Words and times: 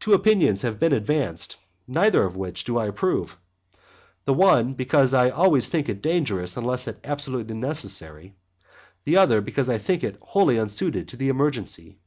Two 0.00 0.14
opinions 0.14 0.62
have 0.62 0.80
been 0.80 0.92
advanced, 0.92 1.58
neither 1.86 2.24
of 2.24 2.34
which 2.36 2.64
do 2.64 2.76
I 2.76 2.86
approve. 2.86 3.38
The 4.24 4.34
one, 4.34 4.72
because 4.74 5.14
I 5.14 5.30
always 5.30 5.68
think 5.68 5.88
it 5.88 6.02
dangerous 6.02 6.56
unless 6.56 6.88
it 6.88 7.00
be 7.02 7.08
absolutely 7.08 7.54
necessary, 7.54 8.34
the 9.04 9.16
other, 9.16 9.40
because 9.40 9.68
I 9.68 9.78
think 9.78 10.02
it 10.02 10.18
wholly 10.20 10.58
unsuited 10.58 11.06
to 11.06 11.16
the 11.16 11.28
emergency. 11.28 12.00